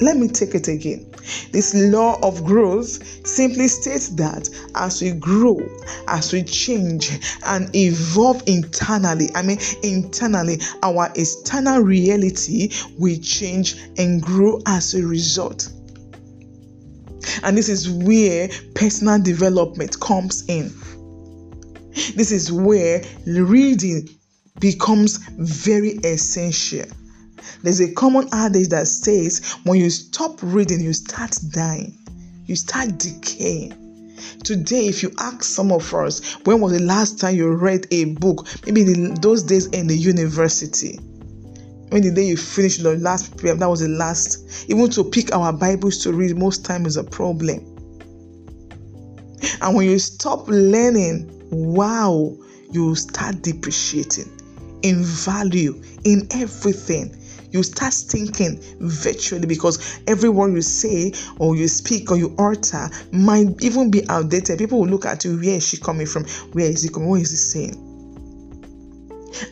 Let 0.00 0.16
me 0.16 0.28
take 0.28 0.54
it 0.54 0.68
again. 0.68 1.10
This 1.50 1.74
law 1.74 2.18
of 2.22 2.44
growth 2.44 3.26
simply 3.26 3.68
states 3.68 4.10
that 4.10 4.48
as 4.76 5.02
we 5.02 5.12
grow, 5.12 5.58
as 6.06 6.32
we 6.32 6.42
change 6.44 7.18
and 7.44 7.74
evolve 7.74 8.42
internally, 8.46 9.28
I 9.34 9.42
mean, 9.42 9.58
internally, 9.82 10.60
our 10.82 11.10
external 11.16 11.80
reality 11.80 12.70
will 12.96 13.18
change 13.18 13.76
and 13.98 14.22
grow 14.22 14.60
as 14.66 14.94
a 14.94 15.04
result. 15.04 15.68
And 17.42 17.56
this 17.56 17.68
is 17.68 17.90
where 17.90 18.48
personal 18.74 19.20
development 19.20 19.98
comes 20.00 20.44
in. 20.48 20.72
This 22.14 22.30
is 22.30 22.52
where 22.52 23.02
reading 23.26 24.08
becomes 24.60 25.18
very 25.36 25.98
essential. 26.04 26.86
There's 27.62 27.80
a 27.80 27.92
common 27.92 28.28
adage 28.32 28.68
that 28.68 28.86
says 28.86 29.54
when 29.64 29.80
you 29.80 29.90
stop 29.90 30.38
reading, 30.42 30.80
you 30.80 30.92
start 30.92 31.36
dying, 31.50 31.98
you 32.46 32.56
start 32.56 32.98
decaying. 32.98 33.74
Today, 34.42 34.86
if 34.86 35.02
you 35.02 35.12
ask 35.18 35.44
some 35.44 35.72
of 35.72 35.92
us, 35.94 36.34
when 36.44 36.60
was 36.60 36.72
the 36.72 36.82
last 36.82 37.20
time 37.20 37.36
you 37.36 37.50
read 37.50 37.86
a 37.90 38.04
book? 38.14 38.46
Maybe 38.66 38.84
those 39.20 39.42
days 39.42 39.66
in 39.66 39.86
the 39.86 39.96
university. 39.96 40.98
When 41.90 42.02
the 42.02 42.10
day 42.10 42.24
you 42.24 42.36
finished 42.36 42.82
the 42.82 42.96
last 42.98 43.36
prayer, 43.36 43.54
that 43.54 43.68
was 43.68 43.80
the 43.80 43.88
last. 43.88 44.68
Even 44.68 44.90
to 44.90 45.04
pick 45.04 45.34
our 45.34 45.52
Bibles 45.52 45.98
to 45.98 46.12
read, 46.12 46.36
most 46.36 46.64
time 46.64 46.84
is 46.84 46.96
a 46.96 47.04
problem. 47.04 47.60
And 49.60 49.74
when 49.74 49.88
you 49.88 49.98
stop 49.98 50.46
learning, 50.48 51.30
wow, 51.50 52.36
you 52.70 52.94
start 52.94 53.42
depreciating 53.42 54.30
in 54.82 55.02
value, 55.02 55.82
in 56.04 56.28
everything 56.30 57.16
you 57.50 57.62
start 57.62 57.94
thinking 57.94 58.60
virtually 58.80 59.46
because 59.46 60.00
every 60.06 60.28
word 60.28 60.52
you 60.52 60.62
say 60.62 61.12
or 61.38 61.56
you 61.56 61.68
speak 61.68 62.10
or 62.10 62.16
you 62.16 62.34
utter 62.38 62.90
might 63.12 63.62
even 63.62 63.90
be 63.90 64.08
outdated. 64.08 64.58
People 64.58 64.80
will 64.80 64.88
look 64.88 65.06
at 65.06 65.24
you, 65.24 65.36
where 65.36 65.56
is 65.56 65.66
she 65.66 65.78
coming 65.78 66.06
from? 66.06 66.24
Where 66.52 66.66
is 66.66 66.82
he 66.82 66.88
coming? 66.88 67.08
What 67.08 67.20
is 67.20 67.30
he 67.30 67.36
saying? 67.36 67.84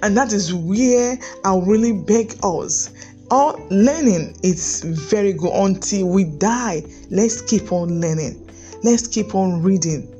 And 0.03 0.17
that 0.17 0.33
is 0.33 0.53
where 0.53 1.19
I 1.45 1.57
really 1.57 1.93
beg 1.93 2.35
us. 2.43 2.91
All 3.31 3.61
learning 3.71 4.37
is 4.43 4.83
very 4.83 5.33
good 5.33 5.53
until 5.53 6.09
we 6.09 6.25
die. 6.25 6.83
Let's 7.11 7.41
keep 7.43 7.73
on 7.73 8.01
learning. 8.01 8.49
Let's 8.83 9.07
keep 9.09 9.35
on 9.35 9.63
reading. 9.63 10.13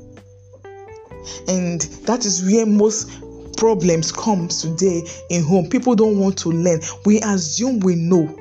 And 1.47 1.81
that 2.05 2.25
is 2.25 2.43
where 2.43 2.65
most 2.65 3.09
problems 3.57 4.11
comes 4.11 4.61
today 4.61 5.03
in 5.29 5.43
home. 5.43 5.69
People 5.69 5.95
don't 5.95 6.19
want 6.19 6.37
to 6.39 6.49
learn. 6.49 6.79
We 7.05 7.19
assume 7.21 7.79
we 7.79 7.95
know. 7.95 8.33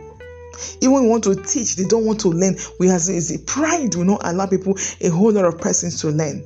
Even 0.81 1.03
we 1.03 1.09
want 1.09 1.25
to 1.25 1.35
teach 1.35 1.77
they 1.77 1.85
don't 1.85 2.05
want 2.05 2.21
to 2.21 2.29
learn. 2.29 2.57
We 2.79 2.91
as 2.91 3.31
a 3.31 3.39
pride 3.41 3.95
will 3.95 4.05
not 4.05 4.21
allow 4.25 4.47
people 4.47 4.79
a 5.01 5.09
whole 5.09 5.33
lot 5.33 5.45
of 5.45 5.59
persons 5.59 6.01
to 6.03 6.09
learn. 6.09 6.45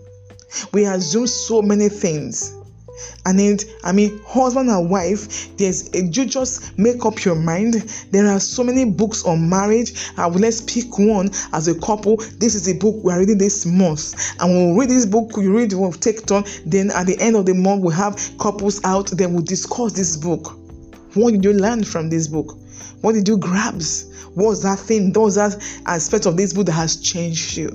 We 0.72 0.84
assume 0.84 1.26
so 1.26 1.62
many 1.62 1.88
things 1.88 2.56
and 3.26 3.38
then 3.38 3.58
i 3.84 3.92
mean 3.92 4.20
husband 4.26 4.68
and 4.68 4.88
wife 4.88 5.56
there's 5.56 5.90
you 5.94 6.24
just 6.24 6.78
make 6.78 7.04
up 7.04 7.24
your 7.24 7.34
mind. 7.34 7.74
There 8.10 8.26
are 8.26 8.40
so 8.40 8.64
many 8.64 8.84
books 8.84 9.24
on 9.24 9.48
marriage. 9.48 10.10
Uh, 10.16 10.28
let's 10.28 10.60
pick 10.60 10.98
one 10.98 11.30
as 11.52 11.68
a 11.68 11.78
couple. 11.78 12.16
This 12.38 12.54
is 12.54 12.68
a 12.68 12.74
book 12.74 12.96
we're 13.02 13.18
reading 13.18 13.38
this 13.38 13.66
month. 13.66 14.14
And 14.40 14.52
when 14.52 14.74
we 14.74 14.80
read 14.80 14.90
this 14.90 15.06
book 15.06 15.32
you 15.36 15.56
read 15.56 15.72
we'll 15.72 15.92
take 15.92 16.26
turn. 16.26 16.44
Then 16.66 16.90
at 16.90 17.06
the 17.06 17.18
end 17.20 17.36
of 17.36 17.46
the 17.46 17.54
month 17.54 17.84
we 17.84 17.92
have 17.94 18.18
couples 18.38 18.80
out. 18.84 19.08
Then 19.08 19.34
we'll 19.34 19.42
discuss 19.42 19.92
this 19.92 20.16
book. 20.16 20.56
What 21.14 21.32
did 21.32 21.44
you 21.44 21.52
learn 21.52 21.84
from 21.84 22.08
this 22.08 22.28
book? 22.28 22.56
What 23.00 23.12
did 23.12 23.26
you 23.26 23.36
grasp? 23.38 24.12
What's 24.34 24.62
that 24.62 24.78
thing? 24.78 25.12
Those 25.12 25.34
that 25.34 25.56
aspect 25.86 26.26
of 26.26 26.36
this 26.36 26.52
book 26.52 26.66
that 26.66 26.72
has 26.72 26.96
changed 27.00 27.56
you? 27.56 27.68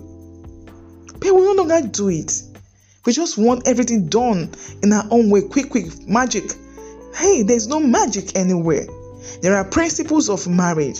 We 1.21 1.31
no 1.31 1.53
longer 1.53 1.87
do 1.87 2.09
it 2.09 2.41
we 3.05 3.13
just 3.13 3.37
want 3.37 3.67
everything 3.67 4.07
done 4.07 4.49
in 4.83 4.91
our 4.91 5.05
own 5.11 5.29
way, 5.29 5.41
quick, 5.41 5.69
quick, 5.69 5.85
magic. 6.07 6.43
Hey, 7.15 7.43
there's 7.43 7.67
no 7.67 7.79
magic 7.79 8.35
anywhere. 8.35 8.85
There 9.41 9.55
are 9.55 9.63
principles 9.63 10.29
of 10.29 10.47
marriage. 10.47 10.99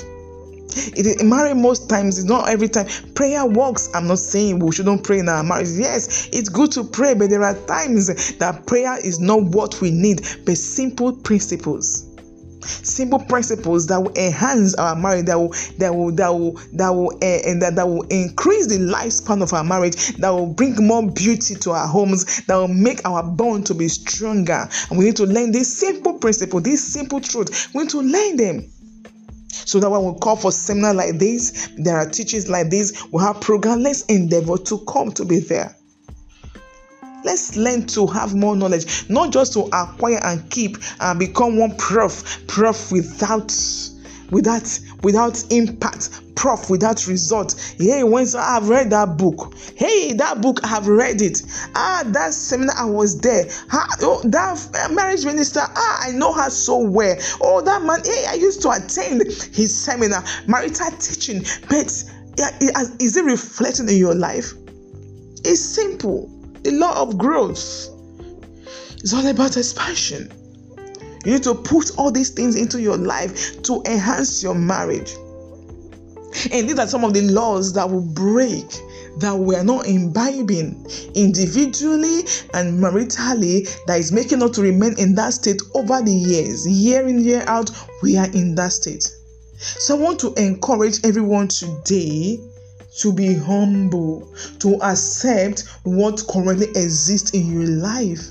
It 0.95 1.05
is 1.05 1.23
marriage 1.23 1.55
most 1.55 1.89
times, 1.89 2.17
it's 2.17 2.27
not 2.27 2.49
every 2.49 2.67
time. 2.67 2.87
Prayer 3.13 3.45
works. 3.45 3.89
I'm 3.93 4.07
not 4.07 4.19
saying 4.19 4.59
we 4.59 4.71
shouldn't 4.71 5.03
pray 5.03 5.19
in 5.19 5.29
our 5.29 5.43
marriage. 5.43 5.69
Yes, 5.69 6.29
it's 6.33 6.49
good 6.49 6.71
to 6.73 6.83
pray, 6.83 7.13
but 7.13 7.29
there 7.29 7.43
are 7.43 7.55
times 7.65 8.07
that 8.37 8.67
prayer 8.67 8.97
is 8.99 9.19
not 9.19 9.41
what 9.43 9.79
we 9.81 9.91
need, 9.91 10.21
but 10.45 10.57
simple 10.57 11.13
principles 11.13 12.14
simple 12.65 13.19
principles 13.19 13.87
that 13.87 14.01
will 14.01 14.13
enhance 14.15 14.75
our 14.75 14.95
marriage 14.95 15.25
that 15.25 15.37
will 15.37 15.51
that 15.77 15.93
will 15.93 16.11
that 16.11 16.29
will 16.29 16.51
that 16.73 16.89
will 16.89 17.11
uh, 17.21 17.49
and 17.49 17.61
that, 17.61 17.75
that 17.75 17.87
will 17.87 18.03
increase 18.03 18.67
the 18.67 18.77
lifespan 18.77 19.41
of 19.41 19.53
our 19.53 19.63
marriage 19.63 20.15
that 20.17 20.29
will 20.29 20.47
bring 20.47 20.75
more 20.85 21.09
beauty 21.11 21.55
to 21.55 21.71
our 21.71 21.87
homes 21.87 22.45
that 22.45 22.55
will 22.55 22.67
make 22.67 22.99
our 23.05 23.23
bond 23.23 23.65
to 23.65 23.73
be 23.73 23.87
stronger. 23.87 24.67
And 24.89 24.99
we 24.99 25.05
need 25.05 25.15
to 25.17 25.25
learn 25.25 25.51
this 25.51 25.75
simple 25.75 26.17
principle 26.19 26.61
this 26.61 26.83
simple 26.83 27.19
truth 27.19 27.73
we 27.73 27.83
need 27.83 27.89
to 27.91 28.01
learn 28.01 28.37
them. 28.37 28.71
So 29.49 29.79
that 29.79 29.89
when 29.89 30.03
we 30.03 30.19
call 30.19 30.35
for 30.35 30.51
seminar 30.51 30.93
like 30.93 31.17
this 31.17 31.69
there 31.77 31.95
are 31.97 32.09
teachers 32.09 32.49
like 32.49 32.69
this 32.69 33.03
we 33.11 33.21
have 33.21 33.41
program. 33.41 33.81
Let's 33.81 34.03
endeavor 34.05 34.57
to 34.57 34.79
come 34.85 35.11
to 35.13 35.25
be 35.25 35.39
there 35.39 35.75
Let's 37.25 37.57
learn 37.57 37.87
to 37.87 38.05
have 38.05 38.35
more 38.35 38.55
knowledge, 38.55 39.09
not 39.09 39.33
just 39.33 39.53
to 39.53 39.61
acquire 39.73 40.19
and 40.23 40.47
keep 40.51 40.77
and 40.99 41.17
become 41.17 41.57
one 41.57 41.75
prof, 41.75 42.45
prof 42.45 42.91
without 42.91 43.51
without 44.29 44.79
without 45.01 45.43
impact 45.51 46.35
prof 46.35 46.69
without 46.69 47.07
result. 47.07 47.75
Hey 47.79 48.03
when 48.03 48.27
i've 48.37 48.69
read 48.69 48.91
that 48.91 49.17
book 49.17 49.55
hey 49.75 50.13
that 50.13 50.39
book 50.41 50.59
i've 50.65 50.87
read 50.87 51.19
it. 51.23 51.41
Ah 51.73 52.03
that 52.05 52.31
seminar 52.31 52.75
i 52.77 52.85
was 52.85 53.19
there. 53.21 53.45
Ah, 53.71 53.87
oh, 54.01 54.21
that 54.25 54.91
marriage 54.93 55.25
minister 55.25 55.61
ah 55.63 55.99
i 56.03 56.11
know 56.11 56.31
her 56.31 56.51
so 56.51 56.77
well. 56.77 57.15
Oh 57.41 57.59
that 57.61 57.81
man 57.81 58.01
hey 58.05 58.25
i 58.29 58.35
used 58.35 58.61
to 58.61 58.69
attend 58.69 59.23
his 59.51 59.75
seminar 59.75 60.23
marital 60.45 60.91
teaching. 60.99 61.41
But 61.69 62.03
yeah, 62.37 62.51
is 62.99 63.17
it 63.17 63.25
reflecting 63.25 63.89
in 63.89 63.97
your 63.97 64.13
life? 64.13 64.53
It's 65.43 65.61
simple 65.61 66.34
the 66.65 66.71
law 66.71 66.99
of 66.99 67.15
growth. 67.19 67.89
It's 68.97 69.13
all 69.13 69.27
about 69.27 69.55
expansion. 69.55 70.31
You 71.23 71.33
need 71.33 71.43
to 71.43 71.53
put 71.53 71.91
all 71.95 72.11
these 72.11 72.31
things 72.31 72.55
into 72.55 72.81
your 72.81 72.97
life 72.97 73.61
to 73.63 73.83
enhance 73.85 74.41
your 74.41 74.55
marriage. 74.55 75.13
And 76.51 76.67
these 76.67 76.79
are 76.79 76.87
some 76.87 77.03
of 77.03 77.13
the 77.13 77.21
laws 77.21 77.73
that 77.73 77.87
will 77.87 78.01
break 78.01 78.65
that 79.19 79.35
we 79.35 79.55
are 79.55 79.63
not 79.63 79.85
imbibing 79.85 80.87
individually 81.13 82.21
and 82.55 82.81
maritally 82.83 83.69
that 83.85 83.99
is 83.99 84.11
making 84.11 84.41
us 84.41 84.51
to 84.51 84.63
remain 84.63 84.97
in 84.97 85.13
that 85.15 85.33
state 85.33 85.61
over 85.75 86.01
the 86.01 86.11
years. 86.11 86.67
Year 86.67 87.07
in, 87.07 87.23
year 87.23 87.43
out, 87.45 87.69
we 88.01 88.17
are 88.17 88.29
in 88.31 88.55
that 88.55 88.73
state. 88.73 89.03
So 89.57 89.95
I 89.95 90.01
want 90.01 90.19
to 90.21 90.33
encourage 90.33 91.05
everyone 91.05 91.47
today 91.47 92.39
to 92.99 93.11
be 93.11 93.35
humble, 93.35 94.33
to 94.59 94.75
accept 94.81 95.63
what 95.83 96.23
currently 96.29 96.67
exists 96.69 97.31
in 97.31 97.51
your 97.51 97.67
life. 97.67 98.21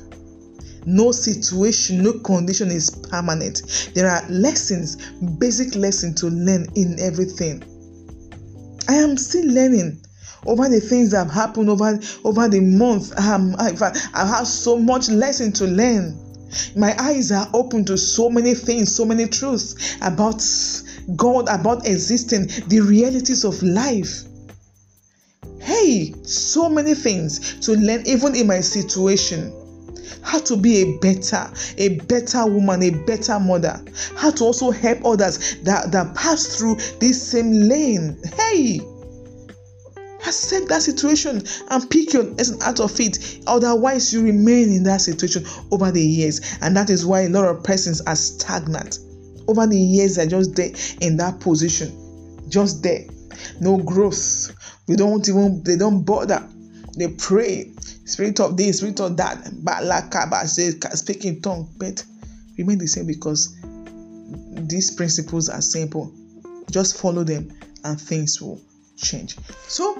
No 0.87 1.13
situation, 1.13 2.03
no 2.03 2.13
condition 2.21 2.71
is 2.71 2.91
permanent. 2.91 3.91
There 3.95 4.09
are 4.09 4.29
lessons, 4.29 4.97
basic 5.39 5.75
lessons 5.75 6.21
to 6.21 6.27
learn 6.27 6.67
in 6.75 6.99
everything. 7.01 7.63
I 8.89 8.95
am 8.95 9.17
still 9.17 9.47
learning 9.47 10.01
over 10.47 10.69
the 10.69 10.81
things 10.81 11.11
that 11.13 11.25
have 11.25 11.31
happened 11.31 11.71
over 11.71 11.99
over 12.25 12.49
the 12.49 12.61
month. 12.61 13.19
Um, 13.19 13.57
I've, 13.59 13.81
I've 13.83 14.29
had 14.29 14.45
so 14.45 14.79
much 14.79 15.09
lesson 15.09 15.53
to 15.53 15.65
learn. 15.65 16.21
My 16.77 16.95
eyes 17.01 17.33
are 17.33 17.49
open 17.55 17.85
to 17.87 17.97
so 17.97 18.29
many 18.29 18.55
things, 18.55 18.95
so 18.95 19.05
many 19.05 19.27
truths 19.27 19.97
about 20.03 20.43
God, 21.17 21.49
about 21.49 21.87
existing, 21.87 22.47
the 22.69 22.81
realities 22.81 23.45
of 23.45 23.61
life. 23.63 24.25
Hey, 25.65 26.13
so 26.25 26.69
many 26.69 26.95
things 26.95 27.59
to 27.61 27.73
learn, 27.73 28.07
even 28.07 28.37
in 28.37 28.47
my 28.47 28.61
situation. 28.61 29.51
How 30.21 30.39
to 30.41 30.57
be 30.59 30.83
a 30.83 30.99
better, 30.99 31.51
a 31.79 32.01
better 32.01 32.45
woman, 32.45 32.83
a 32.83 32.91
better 32.91 33.41
mother. 33.41 33.83
How 34.15 34.31
to 34.33 34.45
also 34.45 34.71
help 34.71 35.05
others 35.07 35.57
that, 35.63 35.91
that 35.93 36.15
pass 36.15 36.59
through 36.59 36.77
this 37.01 37.31
same 37.31 37.51
lane. 37.53 38.21
Hey, 38.37 38.81
accept 40.27 40.69
that 40.69 40.83
situation 40.83 41.43
and 41.71 41.91
pick 41.91 42.13
your 42.13 42.25
lesson 42.25 42.59
out 42.63 42.81
of 42.81 43.01
it. 43.01 43.41
Otherwise, 43.47 44.13
you 44.13 44.23
remain 44.23 44.69
in 44.69 44.83
that 44.83 45.01
situation 45.01 45.47
over 45.71 45.91
the 45.91 46.03
years, 46.03 46.59
and 46.61 46.77
that 46.77 46.91
is 46.91 47.07
why 47.07 47.23
a 47.23 47.29
lot 47.31 47.47
of 47.47 47.65
persons 47.65 48.03
are 48.03 48.17
stagnant. 48.17 48.99
Over 49.49 49.67
the 49.67 49.79
years, 49.79 50.17
they're 50.17 50.27
just 50.27 50.57
there 50.57 50.73
in 51.01 51.17
that 51.17 51.41
position, 51.41 51.91
just 52.51 52.83
there, 52.83 53.07
no 53.61 53.79
growth, 53.79 54.51
they 54.87 54.97
don't 54.97 55.29
even 55.29 55.63
they 55.63 55.77
don't 55.77 56.03
bother. 56.03 56.47
They 56.97 57.09
pray. 57.09 57.73
Spirit 58.05 58.39
of 58.41 58.57
this, 58.57 58.79
spirit 58.79 59.01
of 59.01 59.17
that. 59.17 59.45
Balakaba 59.45 60.47
says 60.47 60.77
speaking 60.99 61.41
tongue, 61.41 61.69
but 61.79 62.05
remain 62.59 62.79
the 62.79 62.87
same 62.87 63.07
because 63.07 63.57
these 64.69 64.91
principles 64.91 65.49
are 65.49 65.61
simple. 65.61 66.13
Just 66.71 67.01
follow 67.01 67.25
them 67.25 67.51
and 67.85 68.01
things 68.01 68.41
will 68.41 68.61
change. 68.97 69.37
So 69.67 69.97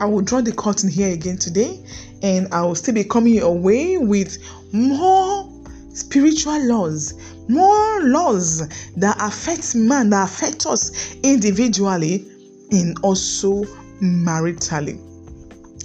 I 0.00 0.06
will 0.06 0.22
draw 0.22 0.40
the 0.40 0.52
curtain 0.52 0.88
here 0.88 1.12
again 1.12 1.38
today, 1.38 1.84
and 2.22 2.52
I 2.54 2.62
will 2.62 2.74
still 2.74 2.94
be 2.94 3.04
coming 3.04 3.40
away 3.40 3.98
with 3.98 4.38
more 4.72 5.50
spiritual 5.92 6.64
laws, 6.66 7.14
more 7.48 8.02
laws 8.02 8.68
that 8.94 9.16
affect 9.20 9.74
man, 9.74 10.10
that 10.10 10.28
affect 10.28 10.66
us 10.66 11.14
individually, 11.22 12.26
and 12.70 12.96
also 13.02 13.64
maritally. 14.00 15.04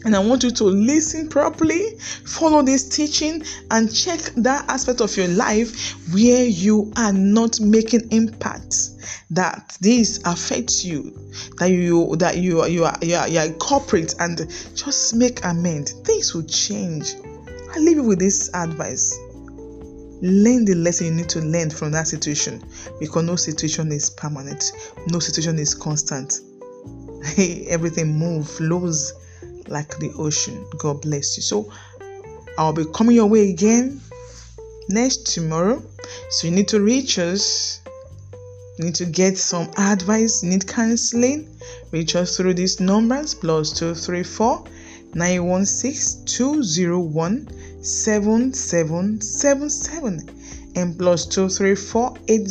And 0.06 0.16
I 0.16 0.20
want 0.20 0.44
you 0.44 0.52
to 0.52 0.66
listen 0.66 1.30
properly, 1.30 1.98
follow 2.26 2.62
this 2.62 2.90
teaching, 2.90 3.44
and 3.72 3.94
check 3.94 4.20
that 4.36 4.66
aspect 4.70 5.00
of 5.00 5.16
your 5.16 5.30
life 5.30 5.94
where 6.14 6.46
you 6.46 6.92
are 6.98 7.14
not 7.14 7.60
making 7.62 8.12
impact. 8.12 8.76
That 9.32 9.78
this 9.82 10.20
affects 10.26 10.84
you, 10.84 11.18
that 11.58 11.68
you 11.68 12.16
that 12.18 12.38
you 12.38 12.66
you 12.66 12.84
are 12.84 12.98
you 13.02 13.16
are, 13.16 13.28
you 13.28 13.40
are 13.40 13.50
corporate, 13.54 14.14
and 14.20 14.38
just 14.76 15.16
make 15.16 15.44
amend. 15.46 15.90
Things 16.04 16.34
will 16.34 16.44
change. 16.44 17.14
I 17.74 17.80
leave 17.80 17.98
you 17.98 18.04
with 18.04 18.20
this 18.20 18.54
advice. 18.54 19.18
Learn 20.22 20.66
the 20.66 20.76
lesson 20.76 21.08
you 21.08 21.14
need 21.14 21.30
to 21.30 21.40
learn 21.40 21.70
from 21.70 21.92
that 21.92 22.08
situation 22.08 22.64
because 23.00 23.24
no 23.24 23.36
situation 23.36 23.92
is 23.92 24.10
permanent, 24.10 24.72
no 25.10 25.20
situation 25.20 25.58
is 25.58 25.74
constant 25.74 26.40
everything 27.68 28.18
move, 28.18 28.50
flows 28.50 29.14
like 29.68 30.00
the 30.00 30.12
ocean. 30.18 30.66
God 30.78 31.02
bless 31.02 31.36
you. 31.38 31.44
So 31.44 31.70
I'll 32.58 32.74
be 32.74 32.86
coming 32.94 33.16
your 33.16 33.28
way 33.28 33.50
again 33.50 34.02
next 34.90 35.34
tomorrow. 35.34 35.82
So 36.30 36.48
you 36.48 36.54
need 36.54 36.68
to 36.70 36.82
reach 36.82 37.20
us. 37.20 37.82
You 38.78 38.86
need 38.86 38.96
to 38.96 39.06
get 39.06 39.38
some 39.38 39.70
advice, 39.78 40.42
need 40.44 40.68
counseling. 40.68 41.48
Reach 41.92 42.16
us 42.16 42.38
through 42.38 42.56
these 42.56 42.80
numbers 42.80 43.36
plus 43.36 43.72
234 43.74 44.64
916 45.14 46.26
201 46.26 47.48
7777 47.84 50.30
and 50.76 50.98
plus 50.98 51.28
234 51.28 52.16
80 52.28 52.48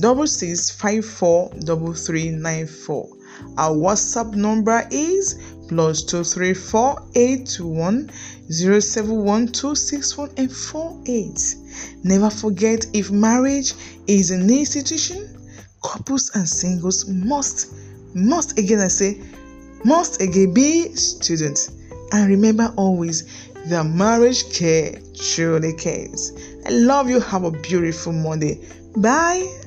6654 0.00 1.50
3394. 1.50 3.17
Our 3.56 3.74
WhatsApp 3.74 4.34
number 4.34 4.86
is 4.90 5.56
plus 5.68 6.02
two 6.02 6.24
three 6.24 6.54
four 6.54 7.02
eight 7.14 7.58
one 7.60 8.10
zero 8.50 8.80
seven 8.80 9.24
one 9.24 9.48
two 9.48 9.74
six 9.74 10.16
one 10.16 10.30
and 10.36 10.50
four 10.50 11.00
eight. 11.06 11.54
Never 12.04 12.30
forget 12.30 12.86
if 12.94 13.10
marriage 13.10 13.74
is 14.06 14.30
an 14.30 14.48
institution, 14.50 15.28
couples 15.84 16.30
and 16.34 16.48
singles 16.48 17.08
must 17.08 17.74
must 18.14 18.58
again 18.58 18.80
I 18.80 18.88
say 18.88 19.20
must 19.84 20.20
again 20.22 20.54
be 20.54 20.94
students. 20.94 21.72
And 22.12 22.28
remember 22.28 22.72
always 22.76 23.24
the 23.66 23.84
marriage 23.84 24.50
care 24.54 24.98
truly 25.14 25.74
cares. 25.74 26.32
I 26.64 26.70
love 26.70 27.10
you. 27.10 27.20
Have 27.20 27.44
a 27.44 27.50
beautiful 27.50 28.12
Monday. 28.12 28.66
Bye. 28.96 29.57